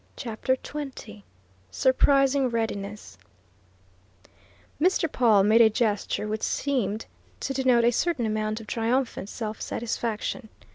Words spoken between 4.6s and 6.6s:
Mr. Pawle made a gesture which